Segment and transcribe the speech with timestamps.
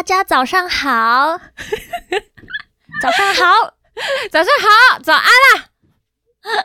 [0.00, 1.38] 大家早上好，
[3.02, 3.74] 早上好，
[4.32, 5.66] 早上好，早安啦！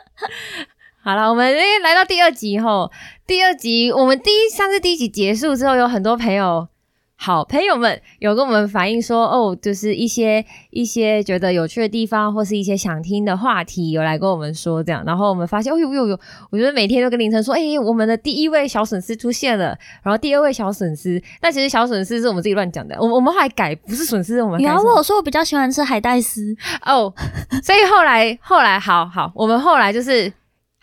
[1.04, 2.90] 好了，我们来到第二集后，
[3.26, 6.68] 第二集我们第一上次第一集结束之后，有很多朋友。
[7.18, 15.02] 好朋友们有跟我们反映说，哦，就是一些一些觉得有趣的地方，或是一些想听的话题，有来跟我们说这样。
[15.06, 24.60] 然后我们发现，哦呦呦呦，我觉得每天都跟凌晨说，哎，我们的第一位小损失出现了，然后第二位小损失，但其实小损失是我们自己乱讲的，我我们后来改不是损失，我们。
[24.60, 27.12] 然后我说我比较喜欢吃海带丝哦，
[27.62, 30.32] 所以后来后来好好，我们后来就是。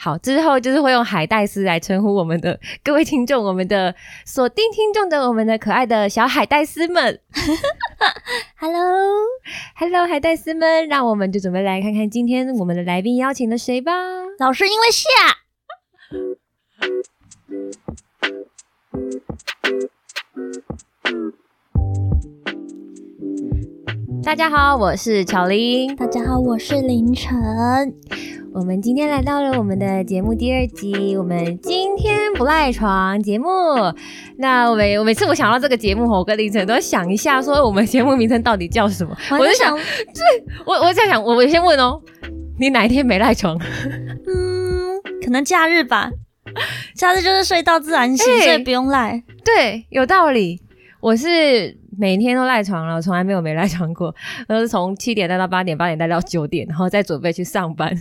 [0.04, 7.22] 好，之后就是会用海带丝来称呼我们的各位听众，我们的锁定听众的我们的可爱的小海带丝们。
[8.60, 13.94] Hello，Hello，海带丝们，让我们就准备来看看今天我们的来宾邀请了谁吧。
[14.40, 15.08] 老师因为下。
[24.22, 25.96] 大家好，我是巧玲。
[25.96, 27.34] 大家好，我是凌晨。
[28.56, 33.48] 我们今天来到了我们的节目第二集，我们今天不赖床节目。
[34.38, 39.18] 那我每我每次我想到这个节目，我跟凌晨都要想一下，说我们节目名称到底叫什么？
[39.40, 39.84] 我就想，对，
[40.68, 42.00] 我我在想，我我先问哦，
[42.60, 43.58] 你哪一天没赖床？
[43.58, 46.12] 嗯，可能假日吧，
[46.96, 49.24] 假日就是睡到自然醒， 所以不用赖。
[49.44, 50.62] 对，有道理。
[51.00, 54.14] 我是每天都赖床了，从来没有没赖床过，
[54.48, 57.92] 都是从七点待到八点，八点待到九点，然后再准备去上班。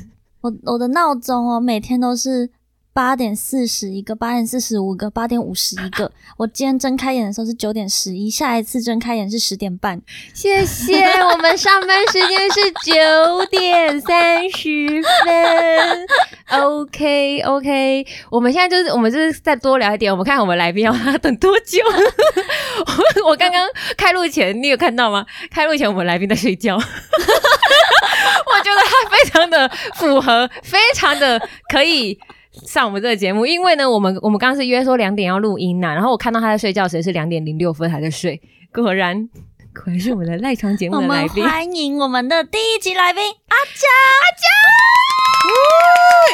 [0.43, 2.51] 我我的闹钟哦，每天都是
[2.95, 6.13] 八点四十一个，八点四十五个，八点五十一个。
[6.37, 10.01] 我今天睁开眼的时候是九点十一，下一次睁开眼是十点半。
[10.35, 16.07] 谢谢， 我们上班时间是九点三十分。
[16.61, 21.79] OK OK，我们现在就是我们就是再多聊一点，我们看我们来宾要等多久。
[23.25, 25.25] 我刚刚开录前，你有看到吗？
[25.51, 26.77] 开录前我们来宾在睡觉。
[26.77, 26.81] 我
[28.63, 31.41] 觉得他非常的符合，非常的
[31.73, 32.19] 可以
[32.67, 38.41] 上我们这个节目，因为呢，我们我们刚刚是约说两点要录音呐，然后我看到他在睡觉时是两点零六分还在睡，
[38.73, 39.29] 果然
[39.75, 43.89] 果然是我们的赖床节目的来宾，欢迎我们的第一集来宾阿佳。
[44.23, 44.25] 阿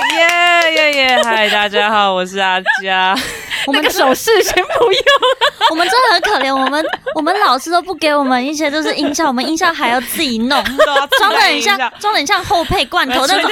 [0.09, 3.17] 佳，耶耶耶，嗨，大家好，我是阿佳。
[3.67, 5.03] 我们的手势先不用，
[5.71, 6.55] 我们真的很可怜。
[6.55, 6.85] 我们
[7.15, 10.63] 我们老师都不给我们一些就是音效，我们音效还要自己弄，
[11.19, 13.51] 装的很像装的很像后配罐头那种。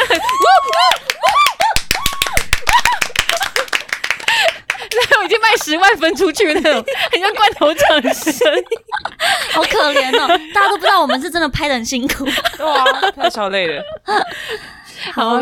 [5.10, 8.50] 那我已经卖十万分出去那种，很像罐头掌声，
[9.52, 10.28] 好可怜哦！
[10.54, 12.24] 大家都不知道我们是真的拍的很辛苦，
[12.60, 13.82] 哇，太超累了。
[15.12, 15.40] 好，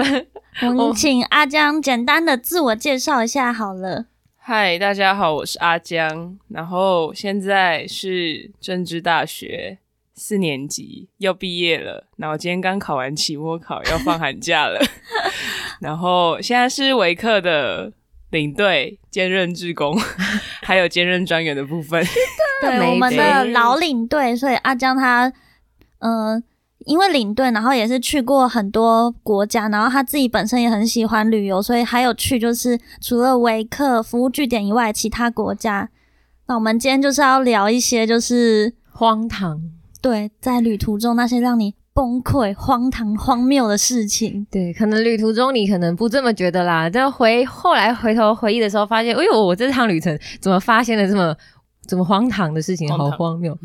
[0.62, 4.06] 我们请阿江简单的自我介绍一下好了。
[4.36, 9.78] 嗨，大家好，我是阿江，然后现在是政治大学
[10.14, 12.06] 四年级，要毕业了。
[12.18, 14.78] 然后今天刚考完期末考，要放寒假了。
[15.80, 17.90] 然后现在是维克的
[18.34, 19.96] 领队兼任志工，
[20.62, 22.04] 还有兼任专员的部分。
[22.60, 25.32] 对，我们的老领队，所以阿江他，
[26.00, 26.42] 嗯。
[26.86, 35.88] 因为领队，然后也是去过很多国家，然后他自己本身也很喜欢旅游，所以还有去就是除了维克服务据点以外，其他国家。
[36.46, 39.62] 那我们今天就是要聊一些就是荒唐，
[40.02, 44.44] 对，在旅途中那些让你崩溃、荒唐、荒谬的事情。
[44.50, 51.36] 对，可能旅途中你可能不这么觉得啦，但回后来回头回忆的时候，发现，哎呦，我这趟旅程怎么发现了这么
[51.86, 53.56] 这么荒唐的事情，好荒谬。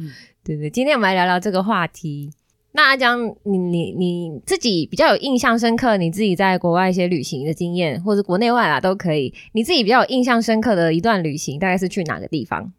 [0.44, 2.31] 对对，今天我们来聊聊这个话题。
[2.72, 9.34] 那阿江，你你你自己比较有印象深刻，你自己在国外一些旅行的经验，或者国内外啊都可以。
[9.53, 12.72] 你自己比较有印象深刻的一段旅行，大概是去哪个地方？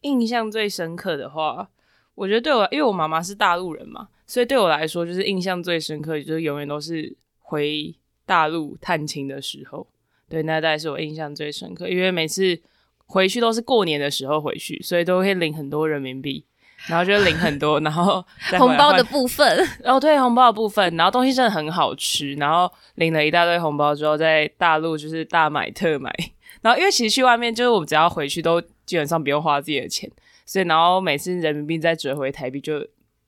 [0.00, 1.68] 印象最深刻的话，
[2.16, 7.94] 我觉得对我，因为我妈妈是大陆人嘛，所以对我来说，就是印象最深刻，就是永远都是回
[8.26, 9.86] 大陆探亲的时候。
[10.28, 12.58] 对，那大概是我印象最深刻，因为每次
[13.06, 16.44] 回去都是过年的时候回去，所以都会领很多人民币。
[16.88, 18.22] 然后就领很多，然后
[18.58, 26.14] 红包的部分， 哦对，红包的部分，然后东西真的很好吃，然后领了一大堆红包之后，在大陆就是大买特买，
[26.60, 30.08] 然后因为其实去外面就是我们只要回去都基本上不用花自己的钱，
[30.46, 32.86] 所以然后每次人民币再折回台币就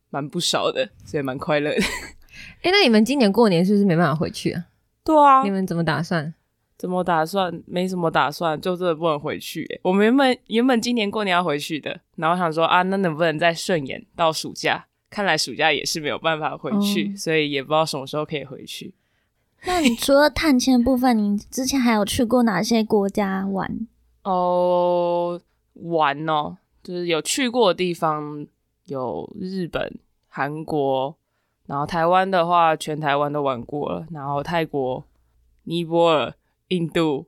[0.09, 1.82] 蛮不少的，所以蛮快乐的。
[2.62, 4.65] 哎，那你们今年过年是不是没办法回去啊？
[5.05, 6.32] 对啊，你们怎么打算？
[6.79, 7.62] 怎么打算？
[7.67, 9.67] 没什么打算，就真的不能回去。
[9.82, 14.87] 我们原本原本今年过年要回去的，然后想说啊，那能不能再顺延到暑假？
[15.11, 18.94] 看来暑假也是没有办法回去，所以也不知道什么时候可以回去。
[19.65, 23.88] 那你除了探亲部分，你之前还有去过哪些国家玩？
[24.23, 25.41] 哦，
[25.73, 28.46] 玩哦，就是有去过的地方
[28.87, 31.14] 有日本、韩国，
[31.67, 35.05] 然后台湾的话，全台湾都玩过了，然后泰国、
[35.64, 36.35] 尼泊尔、
[36.69, 37.26] 印度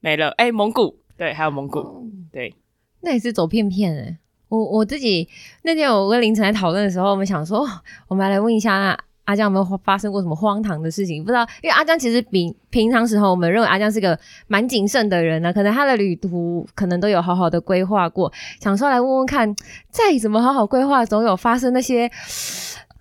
[0.00, 2.54] 没了，哎，蒙古对，还有蒙古对，
[3.02, 4.18] 那也是走片片哎。
[4.48, 5.28] 我我自己
[5.64, 7.68] 那天我跟凌晨在讨论的时候，我们想说，
[8.08, 8.98] 我们来问一下。
[9.32, 11.24] 阿江有没有发生过什么荒唐的事情？
[11.24, 15.50] 不知道，因为阿江其实比平常时候，我们认为阿江是个蛮谨慎的人呢。
[15.50, 18.30] 可能他的旅途可能都有好好的规划过，
[18.60, 19.56] 想说来问问看，
[19.90, 22.10] 再怎么好好规划，总有发生那些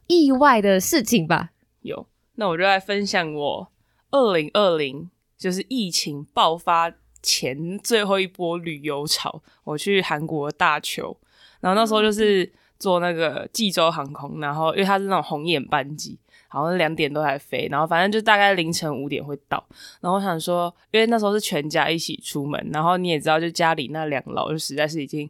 [0.08, 1.50] 意外的事情吧？
[1.82, 3.68] 有，那我就来分享我
[4.12, 11.18] 二零二零就是疫情爆发前最后一波旅游潮，我去韩国大邱，
[11.60, 12.54] 然后那时候就是。
[12.82, 16.18] 坐那个济州航空，然后因为它是那种红眼班机，
[16.48, 19.64] 好像两点都还飞，然后反正就大概凌晨五点会到。
[20.00, 25.30] 然后我想说，因为那时候是全家一起出门，然后你也知道，就家里那两老就实在是已经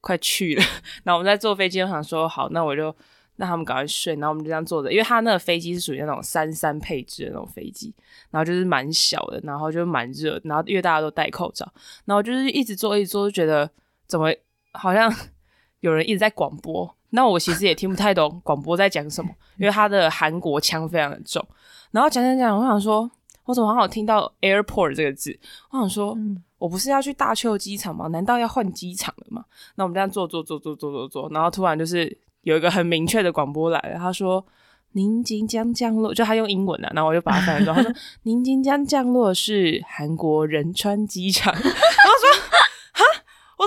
[0.00, 0.62] 快去了。
[1.02, 2.84] 然后我们在坐飞机，我想说好，那我就
[3.34, 7.92] 让他们赶快睡，然后我们就这样坐着，因为他那个飞机是属于那种三三配置的那种飞机，
[8.30, 11.68] 然后就是蛮小的，然后就蛮热，然后因为大家都戴口罩，
[12.04, 13.68] 然后就是一直坐一直坐，就觉得
[14.06, 14.32] 怎么
[14.70, 15.12] 好像。
[15.80, 21.44] 有人一直在广播，那我其实也听不太懂广播在讲什么，因为他的韩国腔非常的重。
[21.92, 23.08] 然后讲讲讲，我想说，
[23.44, 25.38] 我怎么好像听到 airport 这个字？
[25.70, 26.16] 我想说，
[26.58, 28.08] 我不是要去大邱机场吗？
[28.08, 29.44] 难道要换机场了吗？
[29.76, 34.44] 那我们这样坐坐坐坐坐坐坐，然后突然就是有一个很明确的广播来了，他说
[34.92, 37.92] ：“您即将降落。”就他用英文啊，然后我就把它翻译成他说
[38.24, 41.52] ：“您即将降落是韩国仁川机场。
[41.54, 42.45] ”然后说。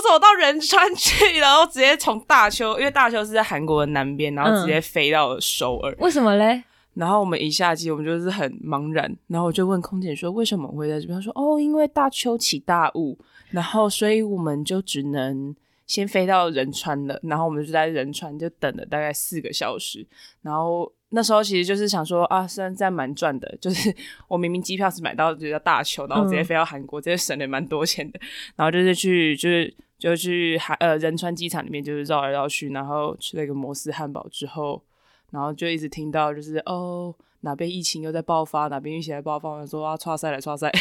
[0.00, 5.94] 我走到仁川去，然后直接从大邱，因为大邱是在韩国的南边，然后直接飞到了首尔。
[5.98, 6.62] 为什么嘞？
[6.94, 13.16] 然后我们一下机，我们就是很茫然，然后我就问空姐说：“为什么会在这边？”她说：“哦，因为大邱起大雾，
[13.50, 15.54] 然后所以我们就只能
[15.86, 17.18] 先飞到仁川了。
[17.22, 20.04] 然后我们就在仁川就等了大概四个小时。
[20.42, 23.94] 然后那时候其实就是想说啊，虽然在蛮赚的，就是
[24.26, 28.18] 我明明机票是买到就叫大邱，然后直接飞到韩国，直接省了蛮多钱的。
[28.56, 34.82] 然后就是去就是。”就去海呃仁川机场里面，就是绕来绕去，然后吃了一个摩斯汉堡之后，
[35.30, 40.72] 然后就一直听到就是哦哪边疫情又在爆发，哪边疫情在爆发，我说啊，刷赛了，刷赛。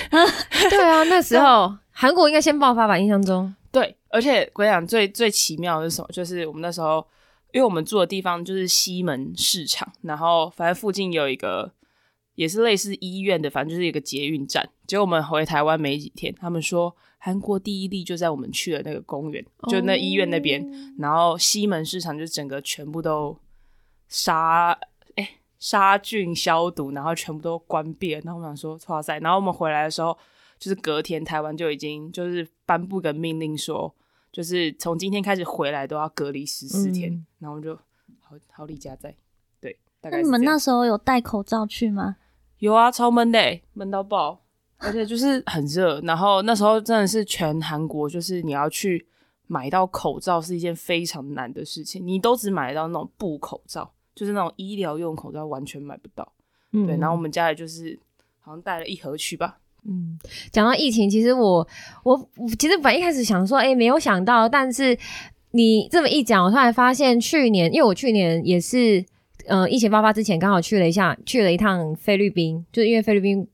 [0.70, 2.98] 对啊，那时 候韩国应该先爆发吧？
[2.98, 3.54] 印象中。
[3.72, 6.08] 对，而且我跟你讲，最最奇妙的是什么？
[6.14, 7.06] 就是我们那时候，
[7.52, 11.74] 因为我们住的地方就是西门市场，然后反正附近有一个
[12.36, 14.70] 也是类似医院的，反正就是一个捷运站。
[14.88, 16.96] 结果我们回台湾没几天，他们说。
[17.22, 20.66] 韩国第一例就在我们去的那个公园，就那医院那边，
[20.98, 23.38] 然后西门市场就整个全部都
[24.08, 24.72] 杀
[25.16, 28.22] 哎杀菌消毒，然后全部都关闭了。
[28.24, 30.18] 然后我想说哇塞，然后我们回来的时候，
[30.58, 33.94] 就是隔天台湾就已经就是颁布个命令说，
[34.32, 37.26] 就是从今天开始回来都要隔离十四天。
[37.40, 37.76] 然后就
[38.20, 39.16] 好好离家在，
[39.60, 40.18] 对，大概。
[40.18, 42.18] 那你们那时候有戴口罩去吗？
[42.60, 44.42] 有啊，超闷的，闷到爆。
[44.80, 49.06] 而且就是很热，然后那时候真的是全韩国，就是你要去
[49.48, 56.32] 买到口罩是一件非常难的事情，你都只买到那种布口罩，就是那种医疗用口罩，完全买不到。
[56.72, 58.00] 对，然后我们家里就是
[58.40, 59.60] 好像带了一盒去吧。
[59.84, 60.18] 嗯，
[60.52, 61.68] 讲到疫情，其实我
[62.04, 64.98] 我其实本一开始想说，哎，没有想到，但是
[65.52, 69.04] 你这么一讲，我突然发现去年，因为我去年也是，
[69.48, 73.46] 呃，疫情爆发之前刚好去了一下，去了一趟菲律宾，就是因为菲律宾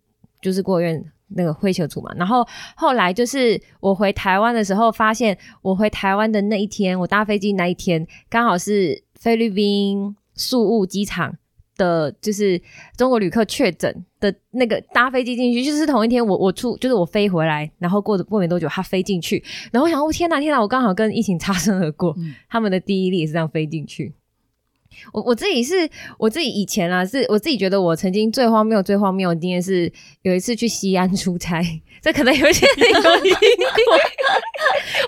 [0.42, 1.04] 就是过院。
[1.30, 11.36] 那个灰球组嘛，然后后来就是我回台湾的时候，发现我回台湾的那一天，我搭飞机那一天，刚好是菲律宾宿务机场
[11.78, 12.62] 的，就是
[12.96, 22.16] 中国旅客确诊的那个搭飞机进去，就是同一天，我我出就是我飞回来，然后过过没多久他飞进去，然后我想，哦天哪天哪，我刚好跟疫情 擦身而过，
[22.48, 24.14] 他们的第一例也是这样飞进去。
[25.14, 29.92] 我我自己是我自己以前啊，是我自己觉得我曾经最荒谬、最荒谬的经验是
[30.24, 31.62] 有一次去西安出差，
[32.02, 33.32] 这可能有些人有 听
[33.86, 33.98] 过。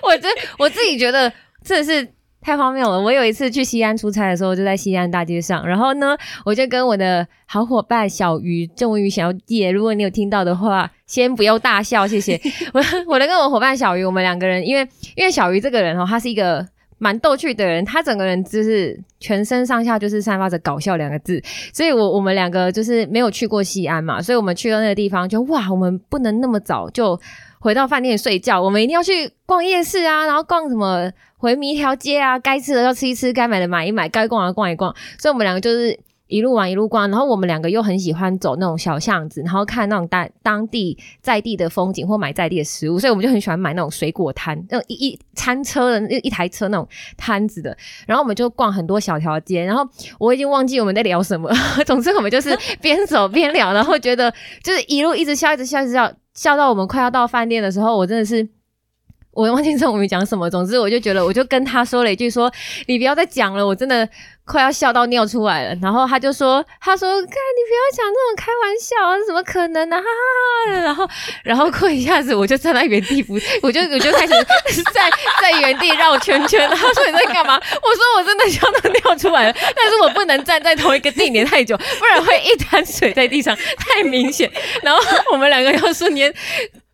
[0.08, 0.28] 我这
[0.58, 1.32] 我自己觉得
[1.64, 2.08] 真的是
[2.40, 3.00] 太荒谬了。
[3.00, 12.40] 我有一次去西安出差的时候，就在西安大街上，然后呢，我就跟我的好伙伴小鱼郑文宇小姐，如果你有听到的话，先不要大笑，谢谢。
[12.72, 16.66] 我我的跟我伙伴小鱼，我们两个人，因为因为小鱼这个人哦，他是一个。
[16.98, 21.40] 蛮逗趣的人，他整个人就是全身上下就是散发着搞笑两个字，
[21.72, 27.18] 所以我我们两个就是没有去过西安嘛，所以我们去到那个地方就哇，我们不能那么早就
[27.60, 49.84] 回到饭店睡觉，我们一定要去逛夜市啊，然后逛什么回民一条街啊，该吃的要吃一吃，该买的买一买，该逛的逛一逛，所以我们两个就是一路玩一路逛，然后我们两个又很喜欢走那种小巷子，然后看那种当当地在地的风景或买在地的食物，所以我们就很喜欢买那种水果摊，那种一一餐车的一一台车那种摊子的，然后我们就逛很多小条街，然后
[50.18, 51.50] 我已经忘记我们在聊什么，
[51.84, 54.32] 总之我们就是边 走边聊，然后觉得
[54.62, 58.48] 就是一路一直笑，一直笑，一直笑，笑到我们快要到饭店的时候，我真的是。
[59.38, 62.52] 我忘记我没讲什么，总之我就觉得，我就跟他说了一句，说
[62.86, 64.08] 你不要再讲了，我真的
[64.44, 65.78] 快要笑到尿出来了。
[65.80, 69.96] 然后他就说，他说，看你不要讲这种开玩笑，怎么可能呢？
[69.96, 70.82] 哈哈哈。
[70.82, 71.08] 然后，
[71.44, 74.32] 然后过一下子，我就站在原地不， 我就我就开始
[74.92, 75.08] 在
[75.40, 76.68] 在原地绕圈圈。
[76.70, 77.54] 他说你在干嘛？
[77.54, 77.60] 我
[77.94, 84.50] 说我真的笑到尿出来了，但是我不能站在同一个地点太久，不然会一滩水在地上，太明显。
[84.82, 86.34] 然后我们两个要瞬间。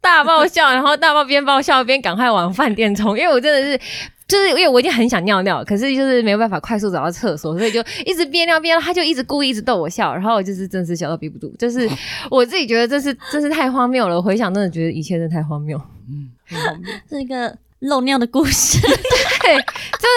[0.04, 3.80] 大爆笑， 然后大爆边爆笑边赶快往饭店冲，因为我真的是，
[4.28, 11.88] 就是因为我已经很想尿尿，可是就是没有办法快速找到厕所，所以就一直憋尿憋尿，他就一直故意一直逗我笑，然后我就是真是笑到憋不住，就是
[12.30, 16.30] 我自己觉得这是真是太荒谬了，回想真的觉得一切真的太荒谬，嗯，
[17.08, 19.56] 是一个漏尿的故事， 对，真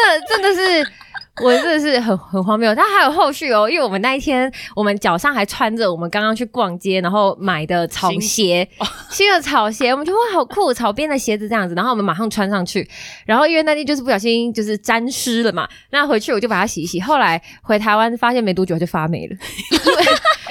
[0.03, 0.91] 的真的是。
[1.43, 8.67] 我真的是很很荒谬，它还有后续哦，因为我们那一天，我们脚上还穿着我们刚刚去逛街然后买的草鞋，
[9.09, 12.87] 新的草鞋，我们觉得哇好酷，草编的鞋子这样子，然后我们马上穿上去，
[13.25, 19.35] 然后因为那天就是不小心就是沾湿了嘛，那回去我就把它洗一洗，后来回台湾发现没多久就发霉了，
[19.71, 20.05] 因为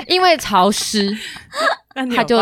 [0.17, 1.17] 因为潮湿，
[1.95, 2.39] 那它就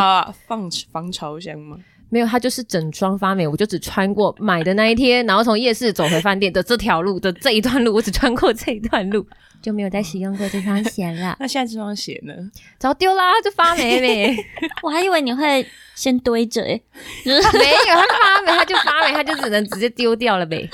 [0.46, 1.76] 放防潮箱吗？
[2.10, 9.26] 没有，它就是整双发霉，我就只穿过买的那一天，然后从夜市走回饭店的这条路的这一段路，我只穿过这一段路，
[9.60, 11.36] 就没有再使用过这双鞋了。
[11.40, 12.32] 那现在这双鞋呢？
[12.78, 14.36] 早丢啦，就发霉呗。
[14.84, 16.80] 我还以为你会先堆着诶，
[17.26, 20.70] 没有，它发霉，它就发霉，它就只能直接丢掉了呗。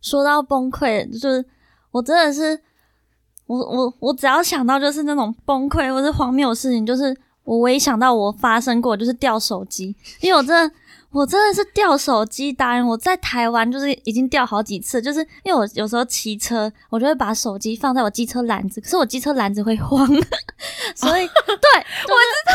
[0.00, 1.44] 说到崩溃，就是
[1.90, 2.60] 我真的是，
[3.46, 7.16] 我我我只要想到就是那种崩溃或是荒谬的事情，就是。
[7.44, 10.74] 我唯一想到我发生过就是掉手机，因为我真的
[11.10, 12.86] 我真的是掉手机达人。
[12.86, 20.06] 我在台湾就是已经掉好几次，就是因为我有时候骑车，我就会把手机放在我机车篮子，可是我机车篮子会晃，
[20.94, 22.54] 所以对， 我知道，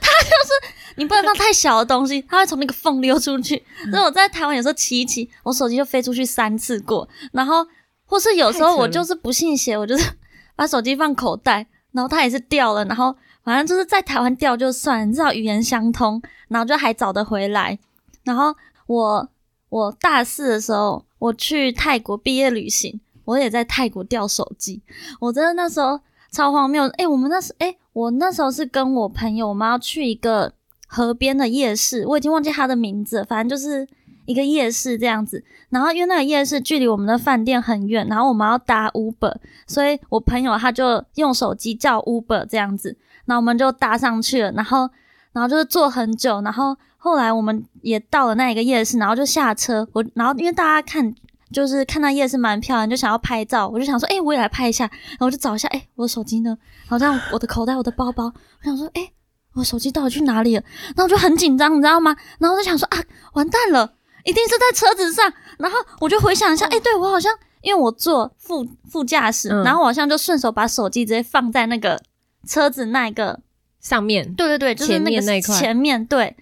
[0.00, 3.62] 它就是你不能放太小的东西，它会从那个缝溜出去。
[3.90, 7.66] 所以我在台湾有时候骑一骑，我手机就飞出去三次过，然后
[8.06, 10.10] 或是有时候我就是不信邪，我就是
[10.56, 13.14] 把手机放口袋，然后它也是掉了，然后。
[13.44, 17.78] 反正就是在台湾掉就算，至少语言相通，然后就还找得回来。
[18.24, 18.54] 然后
[18.86, 19.28] 我
[19.68, 24.82] 我大四的时候，我去泰国毕业旅行，我也在泰国掉手机。
[25.20, 26.84] 我真的那时候超荒谬。
[26.96, 30.54] 诶，我们那时诶，我那时候是跟我朋友，我们要去一个
[30.86, 33.86] 河边的夜市，我已经忘记他的名字，反正就是
[34.24, 35.44] 一个夜市这样子。
[35.68, 39.36] 然后因为那个夜市距离我们的饭店很远，然后我们要搭 Uber，
[39.66, 42.96] 所以我朋友他就用手机叫 Uber 这样子。
[43.26, 44.88] 然后我们就搭上去了，然后，
[45.32, 49.86] 然后就是坐很久，然后后来我们也到了那一个夜市，然后就下车。
[49.92, 51.14] 我，然后因为大家看，
[51.52, 54.84] 就是看到夜市蛮漂亮，就想要拍照，我就想说，哎，我也来拍一下。
[54.84, 56.56] 然后我就找一下，哎，我的手机呢？
[56.86, 58.24] 好像我的口袋、我的包包。
[58.24, 59.10] 我想说，哎，
[59.54, 60.62] 我手机到底去哪里了？
[60.88, 62.14] 然后我就很紧张，你知道吗？
[62.38, 62.98] 然后我就想说，啊，
[63.32, 65.32] 完蛋了，一定是在车子上。
[65.58, 72.00] 然后我就回想一下，哎，对我好像因为我坐副副驾驶，然后我好像就顺手把手机直接放在那个。
[72.46, 73.40] 车子那个
[73.80, 76.36] 上面，对对对，就是那个前面对。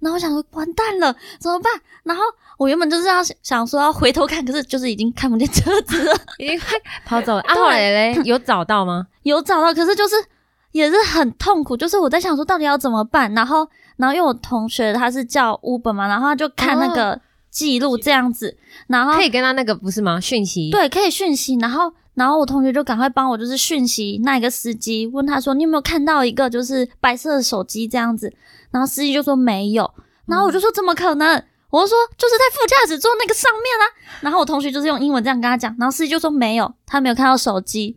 [0.00, 1.72] 然后我想说，完蛋了，怎么办？
[2.04, 2.22] 然后
[2.56, 6.68] 我原本就是要想说要回头看，可是就是已经看不见车子了， 已经快
[7.04, 7.40] 跑走了。
[7.40, 7.80] 啊， 后来
[8.12, 9.08] 嘞， 有找到吗？
[9.24, 10.14] 有找到，可是就是
[10.70, 11.76] 也是很痛苦。
[11.76, 13.34] 就是我在想说，到底要怎么办？
[13.34, 20.20] 然后，然后因为我同学他是叫 Uber 嘛，然后他就看那个记录这样子，然后可以跟他那个不是吗？
[20.20, 21.92] 讯息对，可以讯息，然后。
[22.18, 28.34] 然后我同学就赶快帮我，就是讯息那一个司机，问他说：“你有没有看到一个就是白色的手机这样子？”
[28.72, 29.88] 然后司机就说没有。
[30.26, 33.86] 然后我就说：“怎么可能？”我就说：“就是在副驾驶座那个上面啦。”
[34.20, 37.96] 然后我同学就是用英文这样跟他讲，然后司机就说：“没有，他没有看到手机。”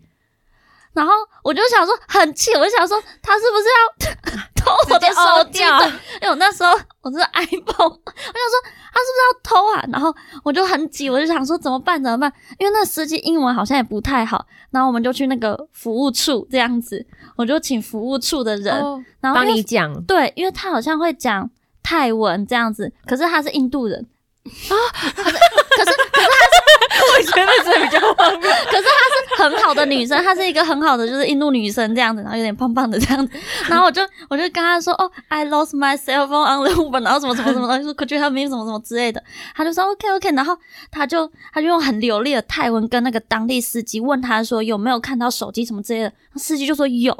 [0.93, 5.61] 然后我就想说很气，我就想说他是不是要偷我的手机？
[6.53, 8.55] 时候我是 iPhone， 我想说
[8.93, 9.85] 他是不是要偷啊？
[9.91, 12.01] 然后我就很急，我就想说怎么办？
[12.01, 12.31] 怎么办？
[12.59, 14.45] 因为那司机英文好像也不太好。
[14.71, 17.05] 然后我们就去那个服务处这样子，
[17.35, 18.73] 我就请服务处的人，
[19.19, 20.01] 然后帮你讲。
[20.03, 21.49] 对，因为他好像会讲
[21.83, 24.07] 泰文这样子，可是他是印度人
[24.45, 24.73] 啊，
[25.13, 26.60] 可是可是可是他是，
[27.17, 28.53] 我觉得这比较方便。
[28.65, 33.33] 可是她是很好的女生，她是一个很好的就是印度女生这样子，然后有点胖胖的这样子，
[33.67, 39.23] 然后我就 我就跟她说，哦，I lost my cell phone on the Uber，然后什么什么什么，然后说 Could you help me 什么什么之类的，
[39.55, 40.57] 她就说 OK OK，然后
[40.91, 47.11] 她就她就用很流利的泰文跟那个当地司机问他说有没有看到手机什么之类的，司机就说有，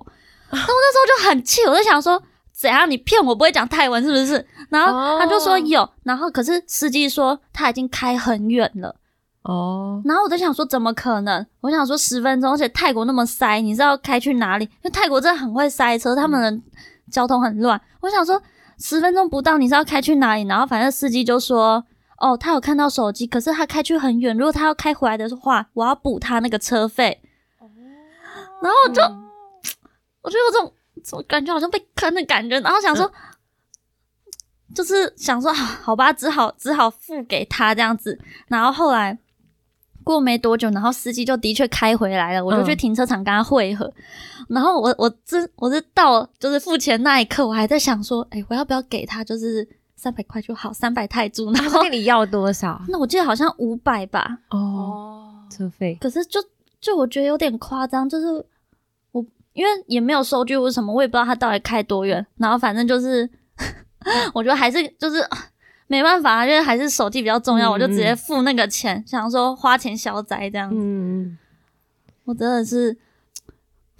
[0.49, 2.21] 然后那时候就很气，我就想说。
[2.53, 2.87] 怎样？
[2.87, 4.45] 你骗我不会讲泰文是不是？
[4.69, 8.95] 然后他就说有，然后可是司机说他已经开很远了。
[9.43, 11.45] 哦，然后我就想说怎么可能？
[11.61, 14.65] 我想说十分钟，而且泰国那么塞，你知道开去哪里？
[14.65, 16.63] 因为泰国真的很会塞车，他们的
[17.11, 17.79] 交通很乱。
[18.01, 18.41] 我想说
[18.77, 20.43] 十分钟不到，你知道开去哪里？
[20.43, 21.83] 然后反正司机就说
[22.17, 27.21] 哦，他有看到手机，可是他开去很远，如果他要开回来的话，我要补他那个车费。
[28.61, 29.01] 然后我就
[30.21, 30.73] 我就有这种。
[31.13, 33.11] 我感觉好像被坑的感觉，然后想说，
[34.75, 38.19] 就是想说，好吧，只好只好付给他这样子。
[38.47, 39.17] 然后后来
[40.03, 43.91] 过没多久，然后司机就的确开回来了，我就去停车场跟他汇合。
[44.49, 51.51] 然后我我这我是到就是付钱那一刻，我还在想说，哎，我要不要给他就是三百块就好，三百泰铢。
[51.53, 52.81] 然后跟你要多少？
[52.89, 54.39] 那我记得好像五百吧。
[54.49, 55.97] 哦，车费。
[56.01, 56.39] 可是就
[56.79, 58.27] 就我觉得有点夸张，就是
[59.11, 59.25] 我。
[59.53, 62.25] 因为也没有收据或什么，我也不知道他到底开多远。
[62.37, 63.29] 然后反正就是，
[64.33, 65.21] 我觉得还是就是
[65.91, 70.75] 没办法，就是还是手机比较重要，我就直接付那个钱，想说花钱消灾这样子。
[70.79, 71.37] 嗯
[72.23, 72.97] 我真的是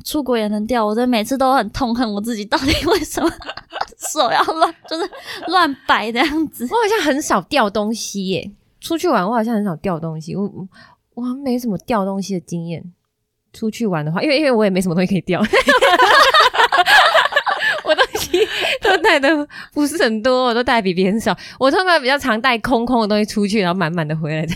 [0.06, 3.30] 出国也能掉，我真的每次都很痛恨我自己，到底为什么
[3.98, 5.10] 手要乱，就是
[5.48, 6.64] 乱摆这样子。
[6.64, 10.50] 我好像很少掉东西耶，出去玩我好像很少掉东西，我
[11.16, 12.94] 我没什么掉东西的经验。
[13.54, 15.42] 出去玩的话，因为因为我也没什么东西可以掉，
[19.22, 21.38] 的不是很多，我都带比别人少。
[21.60, 24.54] 我通常比较常带空空的东西出去，然后满满的回来的。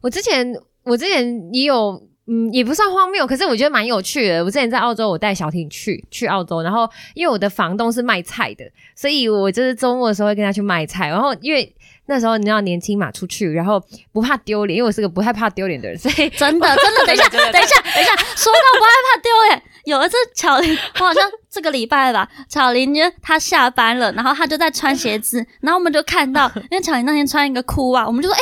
[0.00, 0.52] 我之前
[0.84, 4.44] 我之前也有，嗯，也不算荒谬，可是我觉得蛮有趣的。
[4.44, 11.74] 我之前在澳洲，我带小婷去去澳洲，然后因为我的房东是卖菜的，所以我就是周末的时候会跟他去卖菜，然后因为。
[12.10, 13.78] 那时候你知道年轻嘛，出去然后
[14.14, 17.62] 不怕丢脸，因为我是个不害怕丢脸的人，所以真的 真的，等一下等一下等一
[18.02, 28.40] 下，说到不害怕丢脸，有一次巧玲，我好像这个礼拜吧，巧玲就她下班了，然后她就在穿鞋子，然后我们就看到，因为巧玲那天穿一个裤袜，我们就说，哎，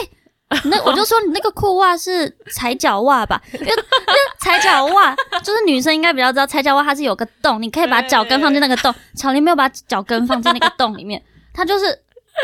[0.65, 11.23] 那我就说你那个裤袜是踩脚袜吧，因为 因为踩脚袜就是女生应该比较知道，踩脚袜它是有个洞，你可以把脚跟放进那个洞，巧玲没有把脚跟放进那个洞里面，
[11.55, 12.03] 她就是。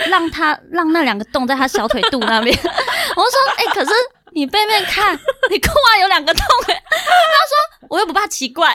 [0.08, 3.90] 让她让那两个洞在她小腿肚那边， 我说哎，可是
[4.30, 5.14] 你背面看，
[5.50, 6.82] 你裤袜有两个洞哎。
[6.88, 8.74] 他说我又不怕奇怪，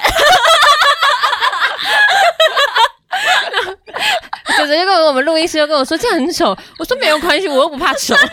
[4.60, 8.30] 就直接跟我们录音师又跟我说这样很丑，我说没有关系，我又不怕丑，超好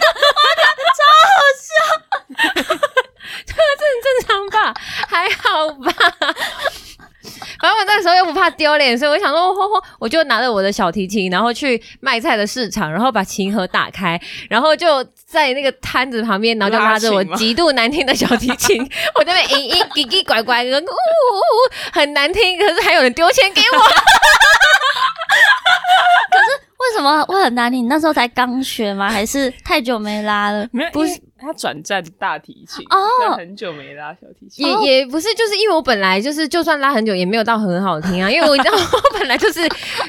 [1.57, 1.73] 笑，
[2.37, 4.75] 这个这很正常吧，
[5.15, 5.93] 还好吧。
[7.61, 9.55] 反正我那时候又不怕丢脸，所以我想说，
[9.99, 18.83] 我就拿着我的小提琴，然后去卖菜的市场，然后把琴盒打开，然后就在那个摊子旁边，然后就拉着我极度难听的小提琴，
[19.15, 20.85] 我在那嘤嘤叽叽拐拐，呜呜呜，
[21.93, 23.79] 很难听，可是还有人丢钱给我。
[26.31, 27.85] 可 是为什么会很难听？
[27.85, 29.09] 你那时候才刚学吗？
[29.11, 30.69] 还是太久没拉了？
[30.73, 31.21] 没有，不是。
[31.37, 39.61] 他转战大提琴哦，很久没拉小提琴，也也不是，就是因为我本来就是，就算拉很久也没有到很好听啊，因为我知 道我本来就是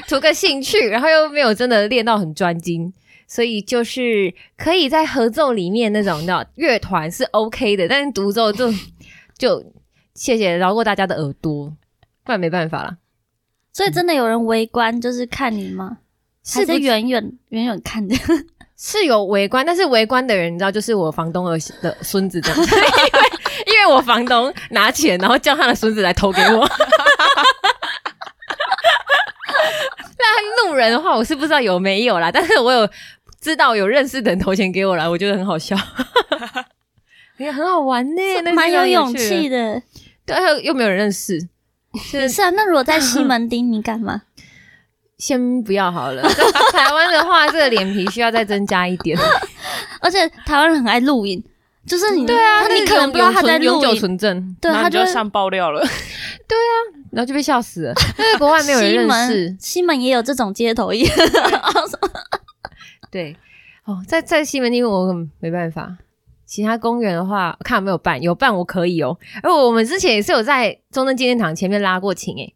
[0.08, 2.90] 图个兴趣，然后又没有真的练到很专精，
[3.28, 8.72] 所以就是可以在合奏里面那种的乐团是 OK 的，但是独奏就
[9.36, 9.62] 就
[10.14, 11.70] 谢谢饶过大家的耳朵，
[12.24, 12.96] 不然没办法了。
[13.74, 15.98] 所以真的有人围观就是看你吗？
[16.46, 18.14] 是远远远远看的。
[18.78, 22.70] 是有围观，但是围观的人你知道，就是我房东的的孙子这样， 因为
[23.68, 26.68] 因为我房东拿钱，然后叫他的孙子来投给我。
[30.18, 32.86] 那路人的话，我是不知道有没有啦，但是我有
[33.40, 35.74] 知道有认识的人投钱给我了，我觉得很好笑，
[37.38, 38.22] 也很好玩呢，
[38.54, 39.82] 蛮有勇气的。
[40.26, 41.48] 对，又没有人认识，
[42.28, 42.50] 是啊。
[42.50, 44.22] 那如果在西门町，你干嘛？
[45.18, 46.22] 先不要好了。
[46.72, 49.18] 台湾的话，这个脸皮需要再增加一点。
[50.00, 51.42] 而且台湾人很爱录影，
[51.86, 55.80] 就是你对啊，你可能不知道他在永久存证，对，他就上爆料了。
[56.48, 56.72] 对啊，
[57.12, 57.94] 然后就被笑死了。
[58.18, 61.06] 因为国外没有人认识，西门也有这种街头艺。
[63.10, 63.36] 对，
[63.84, 65.96] 哦，在在西门町我没办法。
[66.44, 69.18] 其他公园的话，看有没有办，有办我可以哦。
[69.42, 72.54] 而我们之前也是有在中正纪念堂前面拉过琴，诶，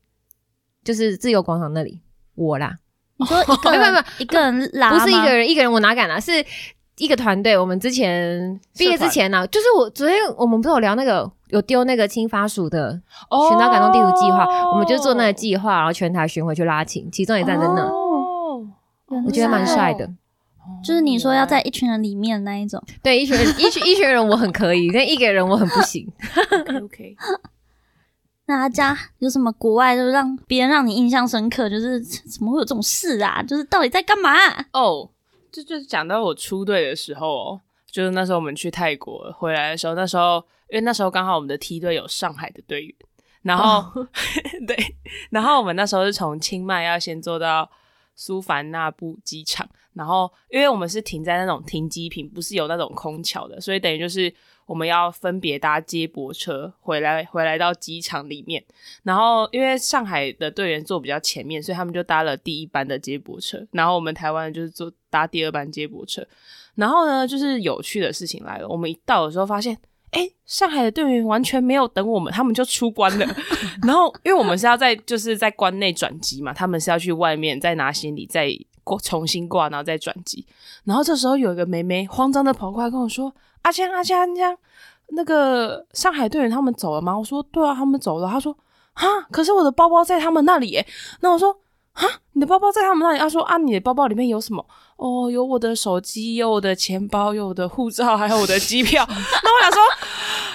[0.85, 2.01] 就是自由广场那里。
[2.41, 2.75] 我啦，
[3.19, 6.19] 你说一个 没有没有一个人拉，不是一个人一个人我哪敢啦？
[6.19, 6.33] 是
[6.97, 12.93] 一个团队，我们之前毕业之前呢、就是我昨天我们不是有聊那个有丢那个青发鼠的
[13.49, 18.67] 寻找感动地图计划，我们就做那个计划，然后全台巡回去拉琴，其中也站在那，哦，
[19.27, 20.11] 我觉得蛮帅的。
[20.85, 22.81] 就是你说要在一群人里面那一种。
[23.03, 26.07] 对，一群人一群一群人我很可以，但一个人我很不行。
[26.53, 27.17] OK OK，
[28.51, 31.71] 那阿佳有什么国外就是让别人让你印象深刻？
[31.71, 33.41] 就是怎么会有这种事啊？
[33.41, 34.33] 就是到底在干嘛？
[34.73, 35.09] 哦，
[35.53, 42.95] 这就是讲到我出队的时候哦，就是那时候我们去泰国回来的时候，那时候因为那时候刚好我们的梯队有上海的队员，
[43.43, 44.05] 然后、
[44.67, 44.77] 对，
[45.31, 47.71] 然后我们那时候是从清迈要先坐到
[48.17, 54.35] 苏凡纳布机场，然后因为我们是停在那种停机坪，不是有那种空桥的，所以等于就是
[54.71, 58.65] 我们要分别搭接驳车回来，回来到机场里面。
[59.03, 66.25] 然后因为上海的队员坐比较前面，所以他们就搭了第一班的接驳车，然后我们台湾就是坐搭第二班接驳车。
[66.77, 69.77] 然后呢，就是有趣的事情来了，我们一到的时候发现。
[70.13, 73.25] 哎，上海的队员完全没有等我们，他们就出关了。
[73.87, 78.51] 然后，因为我们是要在就是在关内转机嘛，他们是要去外面再拿行李，再
[78.83, 80.45] 过重新挂，然后再转机。
[80.83, 84.57] 然后这时候有一个妹妹慌张的跑过来跟我说：“阿江，阿江，阿江，
[85.09, 88.57] 那个上海队员他们走了吗？”我说：“对啊，他们走了。”他说
[88.95, 90.85] ：“啊，可是我的包包在他们那里。”
[91.21, 91.57] 那我说
[91.95, 94.65] ：“啊，你的包包在他们那里？”他说：“啊，你的包包里面有什么？
[94.97, 99.05] 哦，有我的手机，有我的钱包，有我的护照，还有我的机票。
[99.09, 99.81] ”那我想说。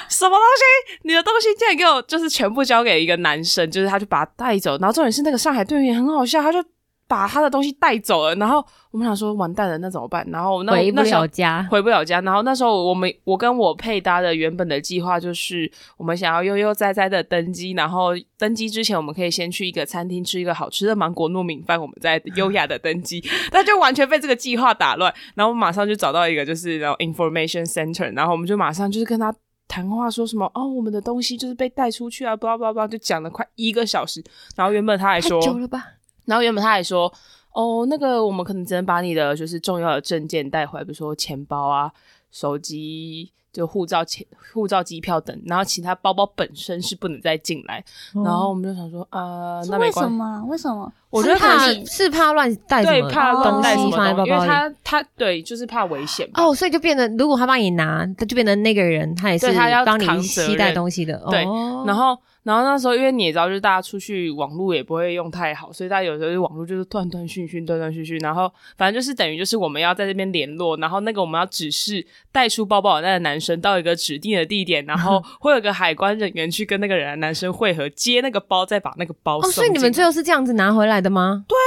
[0.08, 1.00] 什么东西？
[1.02, 6.64] 你的东西竟然给我就是全部交给一个男生，就是他就把他带走，然后重点是那个上海队员很好笑，他就
[7.08, 10.26] 把他的东西带走了，然后我们想说完蛋了，那怎么办？
[10.32, 12.20] 然后那回不了家，回不了家。
[12.22, 23.24] 然后那时候我们我跟我配搭的原本的计划就是，我们想要悠悠哉哉的登机，然后登机之前我们可以先去一个餐厅吃一个好吃的芒果糯米饭，我们再优雅的登机。
[23.52, 29.34] 那就完全被这个计划打乱，然后我们马上就找到一个就是然后 information center，然后我们就马上就是跟他。
[29.68, 30.64] 谈话说什么哦？
[30.68, 32.38] 我们的东西就是被带出去啊！
[32.38, 34.24] 叭叭叭，就讲了快一个小时。
[34.56, 35.84] 然后原本他还说，久了吧？
[36.26, 37.12] 然后原本他还说，
[37.54, 41.92] 哦，那个我们可能只能把你的就是重要的证件带回来，比如说钱包啊、
[42.32, 47.84] 手机、就护照、钱、护照、机票等，然后其他包包本身是不能再进来。
[48.14, 50.44] 然后我们就想说，呃，那为什么啊？
[50.46, 50.92] 为什么？
[51.10, 54.74] 我觉得怕是是怕乱带什对么怕乱带什东西放在么东西，因为包包里。
[54.84, 56.44] 他他对就是怕危险吧。
[56.44, 61.24] 哦，所以就变得，如果他帮你拿，他就变成那个人，他也是他要帮你携带东西的。
[61.30, 68.18] 对哦、然后，然后那时候因为你也知道，就是大家出去网络也不会用太好，所以大家有时候就网络就是断断续续、断断续续。
[68.20, 81.46] 然后反正就是等于就是我们要在这边联络，然后那个我们要指示带出包包的那个男生到一个指定的地点，然后 会有个海关人员去跟那个人男生会合，接那个包，再把那个包哦，送所以你们最后是这样子拿回来的吗？
[81.48, 81.58] 对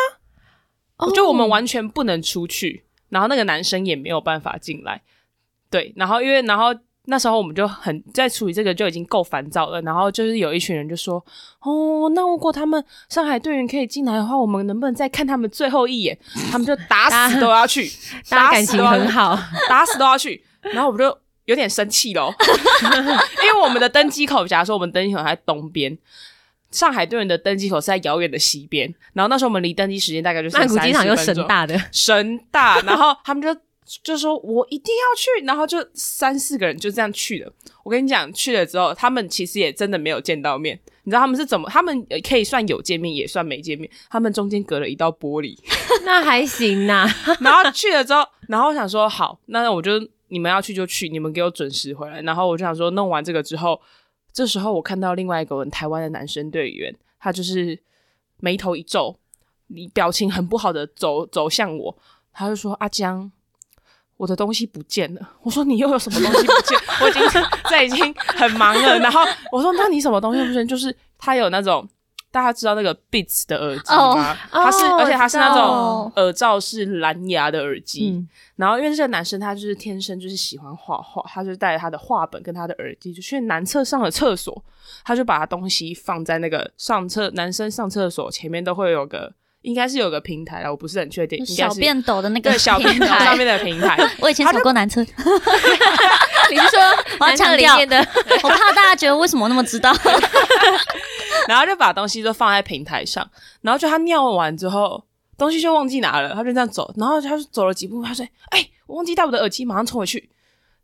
[0.99, 5.03] 啊，哦，就我们完全不能出去，然后那个男生也没有办法进来。
[5.71, 6.75] 对，然后因为然后
[7.11, 11.17] 那时候我们就很在处理这个就已经够烦躁了，然后就是有一群人就说
[11.65, 16.19] ：“哦，那如果他们上海队员可以进来的话，我们能不能再看他们最后一眼？”
[16.53, 17.91] 他们就打死都要去，
[18.29, 20.45] 打感情很好， 打死都要去。
[20.61, 22.35] 然后我们就有点生气咯，
[23.43, 25.97] 因为我们的登机口，假如说我们登机口在东边。
[26.71, 33.49] 上海队员的登机口是在遥远的西边，然后那时候我们离登机时间大概就是曼谷机场又30分钟神大的，神大，然后他们就
[34.03, 37.53] 就说我一定要去，然后就三四个人就这样去了。
[37.83, 40.79] 我跟你讲，去了之后，他们其实也真的没有见到面。
[41.05, 41.69] 你知道他们是怎么？
[41.71, 43.91] 他们可以算有见面，也算没见面。
[44.11, 45.57] 他们中间隔了一道玻璃，
[46.05, 47.07] 那还行呐。
[47.41, 49.93] 然后去了之后，然后我想说好，那我就
[50.29, 52.21] 你们要去就去，你们给我准时回来。
[52.23, 53.81] 然后我就想说，弄完这个之后，
[54.33, 57.81] 这时候我看到另外一个人，台湾的男生队员，他就是
[58.41, 59.17] 眉头一皱，
[59.69, 61.99] 你表情很不好的走走向我，
[62.35, 63.33] 他就说：“阿江，
[64.19, 66.79] 我的东西不见了。”我说：“你又有什么东西不见？
[67.01, 67.23] 我已经
[67.71, 70.69] 在已经很忙了。”然后我说：“那你什么东西不见？
[70.69, 71.89] 就是他有那种。”
[72.31, 74.37] 大家知道那个 Beats 的耳机吗？
[74.53, 78.11] 哦它是，哦而且它是那种耳罩是蓝牙的耳机。
[78.11, 84.63] 嗯，然后因为这个男生他就是天生就是喜欢画画，他就带着他的画本跟他的耳机就去男厕上了厕所，
[85.07, 89.33] 他就把他东西放在那个上厕男生上厕所前面都会有个
[89.69, 95.03] 应该是有个平台了，我不是很确定，小便斗的那个对小便斗上面的平台， 我以前走过男厕，
[96.51, 96.81] 你是说
[97.21, 97.99] 我要男厕强调里面的？
[98.43, 99.95] 我怕大家觉得为什么那么知道？
[101.47, 105.05] 然后就把东西都放在平台上，然后就他尿完之后，
[105.37, 110.31] 东西就忘记拿了，他就这样走，然后他就走了几步，他说：“哎、我忘记带我的耳机，马上冲回去，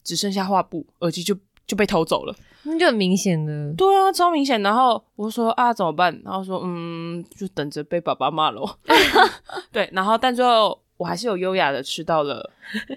[0.05, 1.35] 只剩下画布，耳机就
[1.67, 2.35] 就被偷走了。”
[2.67, 3.75] 那就很明显的。
[3.75, 4.63] 对啊，超明显。
[4.63, 6.19] 然后我说啊，怎么办？
[6.25, 8.79] 然后说嗯，就等着被爸爸骂咯。
[9.71, 12.51] 对，然后但最后我还是有优雅的吃到了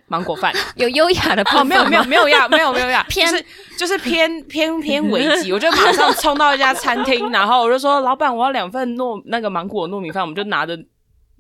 [0.08, 0.54] 芒果饭。
[0.78, 3.46] 有优雅的部哦，没有没有吗没有呀，没有没有呀， 偏就是
[3.80, 10.80] 就是偏偏偏危急，我就马上冲到一家餐厅，然后我就说老板，我要两份糯那个芒果糯米饭，我们就拿着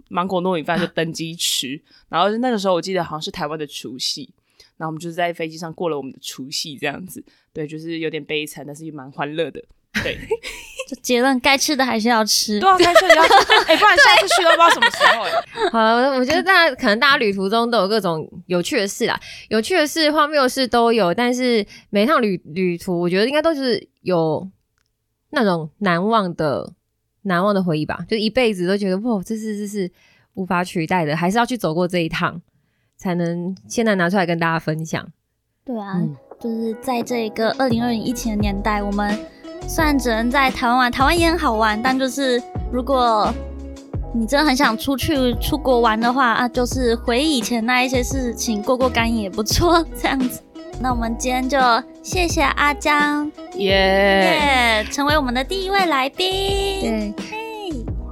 [0.09, 1.81] 芒果糯米饭就登机吃。
[2.09, 4.29] 然后那个时候我记得好像是台湾的除夕，
[4.77, 9.61] 然后我们就是在飞机上过了我们的除夕这样子，对，就是有点悲惨，但是也蛮欢乐的。
[10.03, 10.15] 对，
[10.87, 12.59] 就结论，该吃的还是要吃。
[12.59, 13.33] 对啊，开车也要吃，
[13.65, 15.31] 哎、不然下次去都不知道什么时候、哎，
[15.73, 24.47] 好了，我觉得大家可能大家旅途中都有各种有趣的事啦，有趣的事、荒谬的事都有，但是每一趟旅旅途，我觉得应该都是有
[25.31, 26.73] 那种难忘的、
[27.23, 29.91] 难忘的回忆吧，就一辈子都觉得哇，这是这是
[30.35, 32.39] 无法取代的，还是要去走过这一趟，
[32.97, 35.07] 才能现在拿出来跟大家分享。
[35.63, 39.17] 对啊，嗯就是在这个二零二零疫情的年代，我们
[39.67, 43.33] 虽然只能在台湾玩，台湾也很好玩，但就是如果
[44.13, 50.41] 你真的很想出去出国玩的话啊，就是回忆以前那一些事情，过过干瘾也不错， 这样子。
[50.79, 51.57] 那我们今天就
[52.03, 56.31] 谢谢阿江，耶、耶、成为我们的第一位来宾。
[56.81, 57.13] 对。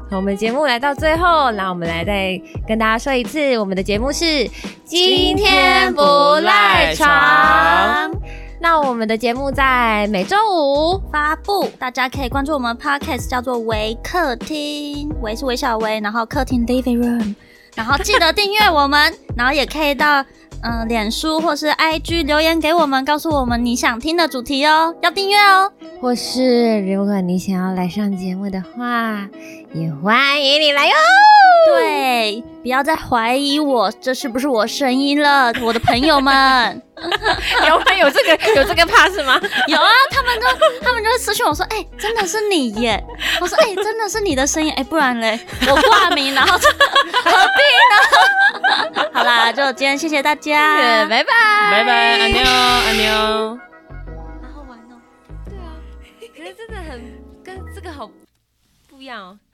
[0.09, 4.47] 好，我们节目来到最后，那我们来再跟大家说一次，我们的节目是
[4.83, 6.01] 今天不
[6.43, 7.07] 赖床
[8.61, 17.35] 那我们的节目在每周五发布，大家可以关注我们 podcast 叫做微客厅，微是微小微，然后客厅 living room，
[17.75, 20.21] 然后记得订阅我们， 然后也可以到
[20.61, 25.71] 嗯、呃脸书或是 IG 留言给我们，告诉我们你想听的主题哦，要订阅哦。
[26.01, 29.27] 或是如果你想要来上节目的话，
[29.75, 30.93] 也欢迎你来哟。
[31.67, 36.81] 对，不要再怀疑我，这是不是我声音了，我的朋友们。
[37.67, 37.83] 有吗？
[37.99, 39.37] 有这个有这个 pass 吗？
[39.67, 40.47] 有啊，他们就
[40.81, 43.03] 他们就会私信我说，哎、真的是你耶！
[43.41, 45.37] 我说，哎、真的是你的声音，哎、不然嘞，
[45.69, 47.61] 我挂名，然后就何必
[47.91, 49.09] 呢？
[49.11, 51.33] 好啦，就今天谢谢大家，拜拜，
[51.71, 53.59] 拜拜，安妞，安妞。
[54.41, 54.95] 好好玩哦。
[55.49, 55.75] 对啊，
[56.33, 58.09] 可是真的很跟这个好
[58.89, 59.37] 不一样哦。